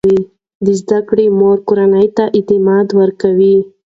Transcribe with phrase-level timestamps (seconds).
[0.65, 3.57] د زده کړې مور کورنۍ ته اعتماد ورکوي.